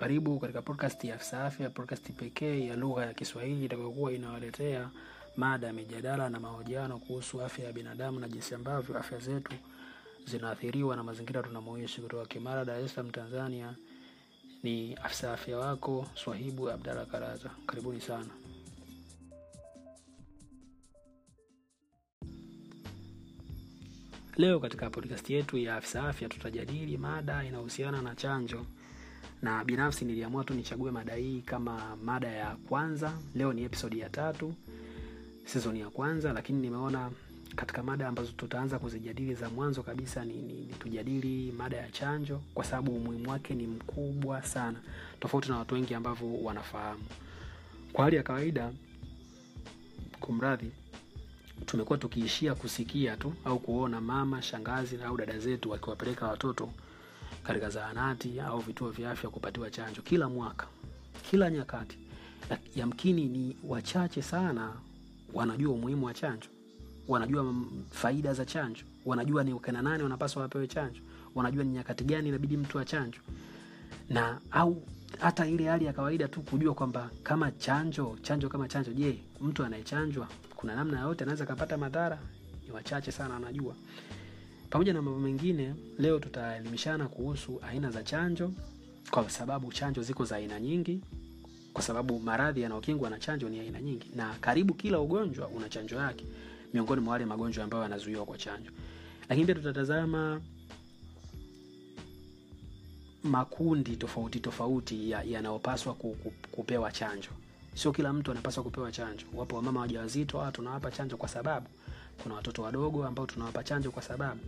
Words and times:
Karibu 0.00 0.38
katika 0.40 0.62
podcast 0.62 1.04
ya 1.04 1.14
Afisa 1.14 1.44
Afya, 1.44 1.70
podcast 1.70 2.10
pekee 2.12 2.66
ya 2.66 2.76
lugha 2.76 3.06
ya 3.06 3.14
Kiswahili 3.14 3.64
itakayokuwa 3.64 4.12
inawaletea 4.12 4.90
mada 5.36 5.66
ya 5.66 5.72
mijadala 5.72 6.28
na 6.28 6.40
mahojiano 6.40 6.98
kuhusu 6.98 7.42
afya 7.42 7.64
ya 7.64 7.72
binadamu 7.72 8.20
na 8.20 8.28
jinsi 8.28 8.54
ambavyo 8.54 8.98
afya 8.98 9.18
zetu 9.18 9.52
zinaathiriwa 10.26 10.96
na 10.96 11.02
mazingira 11.02 11.42
tunamoishi. 11.42 12.00
Kutoka 12.00 12.26
Kimara, 12.26 12.64
Dar 12.64 12.80
es 12.84 12.94
Salaam, 12.94 13.12
Tanzania, 13.12 13.74
ni 14.62 14.94
afisa 14.94 15.32
afya 15.32 15.58
wako 15.58 16.06
Swahibu 16.14 16.70
Abdalla 16.70 17.04
Karaza. 17.06 17.50
Karibuni 17.66 18.00
sana. 18.00 18.30
Leo 24.36 24.60
katika 24.60 24.90
podcast 24.90 25.30
yetu 25.30 25.58
ya 25.58 25.76
afisa 25.76 26.08
afya 26.08 26.28
tutajadili 26.28 26.96
mada 26.98 27.44
inayohusiana 27.44 28.02
na 28.02 28.14
chanjo, 28.14 28.66
na 29.42 29.64
binafsi 29.64 30.04
niliamua 30.04 30.44
tu 30.44 30.54
nichague 30.54 30.90
mada 30.90 31.14
hii 31.14 31.40
kama 31.42 31.96
mada 32.04 32.28
ya 32.28 32.56
kwanza. 32.56 33.12
Leo 33.34 33.52
ni 33.52 33.62
episodi 33.64 33.98
ya 33.98 34.08
tatu 34.08 34.54
sizoni 35.44 35.80
ya 35.80 35.90
kwanza, 35.90 36.32
lakini 36.32 36.60
nimeona 36.62 37.10
katika 37.56 37.82
mada 37.82 38.08
ambazo 38.08 38.32
tutaanza 38.32 38.78
kuzijadili 38.78 39.34
za 39.34 39.50
mwanzo 39.50 39.82
kabisa 39.82 40.24
ni, 40.24 40.34
ni, 40.34 40.52
ni 40.54 40.72
tujadili 40.74 41.52
mada 41.52 41.76
ya 41.76 41.90
chanjo, 41.90 42.40
kwa 42.54 42.64
sababu 42.64 42.96
umuhimu 42.96 43.30
wake 43.30 43.54
ni 43.54 43.66
mkubwa 43.66 44.42
sana, 44.42 44.78
tofauti 45.20 45.48
na 45.48 45.58
watu 45.58 45.74
wengi 45.74 45.94
ambavyo 45.94 46.34
wanafahamu. 46.42 47.04
Kwa 47.92 48.04
hali 48.04 48.16
ya 48.16 48.22
kawaida, 48.22 48.72
kumradhi, 50.20 50.70
tumekuwa 51.66 51.98
tukiishia 51.98 52.54
kusikia 52.54 53.16
tu 53.16 53.34
au 53.44 53.58
kuona 53.58 54.00
mama, 54.00 54.42
shangazi 54.42 54.96
au 55.02 55.16
dada 55.16 55.38
zetu 55.38 55.70
wakiwapeleka 55.70 56.26
watoto 56.28 56.68
katika 57.42 57.70
zahanati 57.70 58.40
au 58.40 58.58
vituo 58.60 58.90
vya 58.90 59.10
afya 59.10 59.30
kupatiwa 59.30 59.70
chanjo 59.70 60.02
kila 60.02 60.28
mwaka, 60.28 60.66
kila 61.30 61.50
nyakati. 61.50 61.98
Yamkini 62.76 63.28
ni 63.28 63.56
wachache 63.64 64.22
sana 64.22 64.72
wanajua 65.34 65.72
umuhimu 65.74 66.06
wa 66.06 66.14
chanjo, 66.14 66.48
wanajua 67.08 67.54
faida 67.90 68.34
za 68.34 68.44
chanjo, 68.44 68.82
wanajua 69.06 69.44
ni 69.44 69.58
kina 69.60 69.82
nani 69.82 70.02
wanapaswa 70.02 70.42
wapewe 70.42 70.66
chanjo, 70.66 71.00
wanajua 71.34 71.64
ni 71.64 71.70
nyakati 71.70 72.04
gani 72.04 72.28
inabidi 72.28 72.56
mtu 72.56 72.78
achanjwe, 72.80 73.20
na 74.08 74.40
au 74.50 74.82
hata 75.18 75.46
ile 75.46 75.68
hali 75.68 75.84
ya 75.84 75.92
kawaida 75.92 76.28
tu 76.28 76.40
kujua 76.42 76.74
kwamba 76.74 77.10
kama 77.22 77.50
chanjo 77.50 78.18
chanjo 78.22 78.48
kama 78.48 78.68
chanjo, 78.68 78.92
je, 78.92 79.18
mtu 79.40 79.64
anayechanjwa 79.64 80.28
kuna 80.56 80.74
namna 80.74 81.00
yoyote 81.00 81.24
anaweza 81.24 81.46
kapata 81.46 81.76
madhara? 81.78 82.18
Ni 82.66 82.72
wachache 82.72 83.12
sana 83.12 83.34
wanajua. 83.34 83.74
Pamoja 84.70 84.92
na 84.92 85.02
mambo 85.02 85.20
mengine, 85.20 85.74
leo 85.98 86.18
tutaelimishana 86.18 87.08
kuhusu 87.08 87.60
aina 87.62 87.90
za 87.90 88.02
chanjo, 88.02 88.52
kwa 89.10 89.30
sababu 89.30 89.72
chanjo 89.72 90.02
ziko 90.02 90.24
za 90.24 90.36
aina 90.36 90.60
nyingi, 90.60 91.00
kwa 91.72 91.82
sababu 91.82 92.20
maradhi 92.20 92.60
yanayokingwa 92.62 93.10
na 93.10 93.18
chanjo 93.18 93.48
ni 93.48 93.60
aina 93.60 93.80
nyingi, 93.80 94.10
na 94.14 94.34
karibu 94.40 94.74
kila 94.74 95.00
ugonjwa 95.00 95.48
una 95.48 95.68
chanjo 95.68 95.96
yake, 95.96 96.24
miongoni 96.74 97.00
mwa 97.02 97.12
wale 97.12 97.24
magonjwa 97.24 97.64
ambayo 97.64 97.82
yanazuiwa 97.82 98.24
kwa 98.24 98.38
chanjo. 98.38 98.70
Lakini 99.28 99.46
pia 99.46 99.54
tutatazama 99.54 100.40
makundi 103.22 103.96
tofauti 103.96 104.40
tofauti 104.40 105.10
yanayopaswa 105.10 105.96
ya 106.04 106.10
kupewa 106.50 106.92
chanjo. 106.92 107.28
Sio 107.74 107.92
kila 107.92 108.12
mtu 108.12 108.30
anapaswa 108.30 108.62
kupewa 108.62 108.92
chanjo. 108.92 109.26
Wapo 109.34 109.56
wamama 109.56 109.80
wajawazito, 109.80 110.50
tunawapa 110.52 110.90
chanjo 110.90 111.16
kwa 111.16 111.28
sababu 111.28 111.66
kuna 112.22 112.34
watoto 112.34 112.62
wadogo 112.62 113.06
ambao 113.06 113.26
tunawapa 113.26 113.64
chanjo 113.64 113.90
kwa 113.90 114.02
sababu 114.02 114.40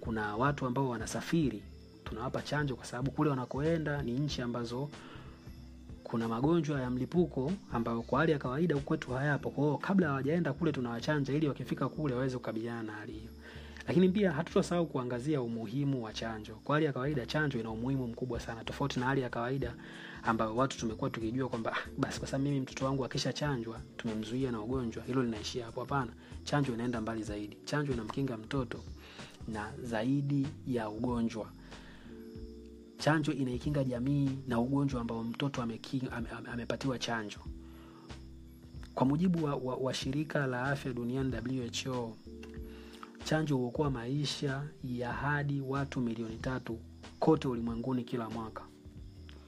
kuna 0.00 0.36
watu 0.36 0.66
ambao 0.66 0.88
wanasafiri, 0.88 1.62
tunawapa 2.04 2.42
chanjo 2.42 2.76
kwa 2.76 2.84
sababu 2.84 3.10
kule 3.10 3.30
wanakoenda 3.30 4.02
ni 4.02 4.12
nchi 4.12 4.42
ambazo 4.42 4.88
kuna 6.04 6.28
magonjwa 6.28 6.80
ya 6.80 6.90
mlipuko 6.90 7.52
ambayo 7.72 8.02
kwa 8.02 8.20
hali 8.20 8.32
ya 8.32 8.38
kawaida 8.38 8.76
kwetu 8.76 9.10
hayapo. 9.12 9.50
Kwa 9.50 9.64
hiyo 9.64 9.78
kabla 9.78 10.08
hawajaenda 10.08 10.52
kule 10.52 10.72
tunawachanja 10.72 11.32
ili 11.32 11.48
wakifika 11.48 11.88
kule 11.88 12.14
waweze 12.14 12.36
kukabiliana 12.36 12.82
na 12.82 12.92
hali 12.92 13.12
hiyo. 13.12 13.30
Lakini 13.88 14.08
pia 14.08 14.32
hatutasahau 14.32 14.86
kuangazia 14.86 15.42
umuhimu 15.42 16.04
wa 16.04 16.12
chanjo. 16.12 16.54
Kwa 16.64 16.74
hali 16.76 16.86
ya 16.86 16.92
kawaida 16.92 17.26
chanjo 17.26 17.60
ina 17.60 17.70
umuhimu 17.70 18.06
mkubwa 18.06 18.40
sana, 18.40 18.64
tofauti 18.64 19.00
na 19.00 19.06
hali 19.06 19.20
ya 19.20 19.30
kawaida 19.30 19.74
ambayo 20.22 20.56
watu 20.56 20.78
tumekuwa 20.78 21.10
tukijua 21.10 21.48
kwamba 21.48 21.72
ah, 21.72 21.88
basi 21.98 22.18
kwa 22.18 22.28
sababu 22.28 22.44
mimi 22.44 22.60
mtoto 22.60 22.84
wangu 22.84 23.04
akisha 23.04 23.32
chanjwa 23.32 23.80
tumemzuia 23.96 24.50
na 24.52 24.60
ugonjwa, 24.60 25.04
hilo 25.04 25.22
linaishia 25.22 25.64
hapo. 25.66 25.80
Hapana, 25.80 26.12
chanjo 26.44 26.72
inaenda 26.74 27.00
mbali 27.00 27.22
zaidi. 27.22 27.56
Chanjo 27.64 27.92
inamkinga 27.92 28.36
mtoto 28.36 28.78
na 29.48 29.72
zaidi 29.82 30.46
ya 30.66 30.88
ugonjwa. 30.90 31.50
Chanjo 32.98 33.32
inaikinga 33.32 33.84
jamii 33.84 34.30
na 34.48 34.60
ugonjwa 34.60 35.00
ambao 35.00 35.24
mtoto 35.24 35.62
amekinga, 35.62 36.12
ame, 36.12 36.28
ame, 36.38 36.48
amepatiwa 36.48 36.98
chanjo. 36.98 37.38
Kwa 38.94 39.06
mujibu 39.06 39.44
wa, 39.44 39.54
wa, 39.54 39.74
wa 39.76 39.94
shirika 39.94 40.46
la 40.46 40.62
afya 40.62 40.92
duniani 40.92 41.32
WHO, 41.86 42.16
chanjo 43.28 43.56
huokoa 43.56 43.90
maisha 43.90 44.62
ya 44.84 45.12
hadi 45.12 45.60
watu 45.60 46.00
milioni 46.00 46.36
tatu 46.36 46.78
kote 47.18 47.48
ulimwenguni 47.48 48.04
kila 48.04 48.30
mwaka. 48.30 48.62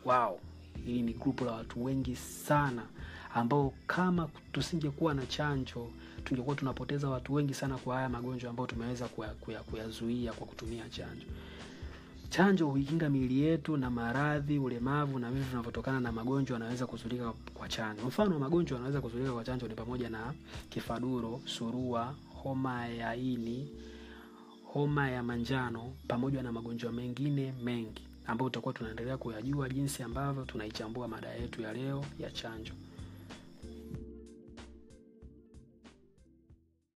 Wow, 0.05 0.41
hili 0.87 1.03
ni 1.03 1.13
grupu 1.13 1.45
la 1.45 1.53
watu 1.53 1.85
wengi 1.85 2.17
sana 2.17 2.83
ambao 3.35 3.73
kama 3.87 4.29
tusingekuwa 4.53 5.15
na 5.15 5.27
chanjo 5.27 5.91
tungekuwa 6.25 6.57
tunapoteza 6.57 7.09
watu 7.09 7.35
wengi 7.35 7.55
sana 7.55 7.77
kwa 7.79 7.97
haya 7.97 8.09
magonjwa 8.09 8.51
ambayo 8.51 8.67
tumeweza 8.67 9.09
kuyazuia 9.09 9.63
kuya, 9.63 9.93
kuya 9.93 10.33
kwa 10.33 10.47
kutumia 10.47 10.89
chanjo. 10.89 11.27
Chanjo 12.31 12.67
huikinga 12.67 13.09
miili 13.11 13.41
yetu 13.41 13.77
na 13.77 13.91
maradhi, 13.91 14.59
ulemavu 14.59 15.19
na 15.19 15.31
vitu 15.31 15.49
vinavyotokana 15.51 16.01
na 16.01 16.13
magonjwa 16.13 16.55
yanaweza 16.59 16.87
kuzuilika 16.87 17.33
kwa 17.55 17.69
chanjo. 17.69 18.03
Mfano 18.07 18.39
magonjwa 18.39 18.77
yanaweza 18.77 19.01
kuzuilika 19.01 19.33
kwa 19.33 19.45
chanjo 19.45 19.69
ni 19.69 19.75
pamoja 19.75 20.11
na 20.11 20.35
kifaduro, 20.69 21.41
surua, 21.45 22.15
homa 22.43 22.87
ya 22.89 23.17
ini, 23.17 23.69
homa 24.65 25.11
ya 25.11 25.23
manjano 25.23 25.93
pamoja 26.09 26.43
na 26.43 26.53
magonjwa 26.53 26.93
mengine 26.93 27.53
mengi 27.65 28.03
ambayo 28.27 28.51
tutakuwa 28.51 28.75
tunaendelea 28.75 29.17
kuyajua 29.17 29.69
jinsi 29.69 30.03
ambavyo 30.03 30.45
tunaichambua 30.45 31.09
mada 31.09 31.29
yetu 31.35 31.63
ya 31.63 31.73
leo 31.73 32.05
ya 32.19 32.31
chanjo. 32.31 32.73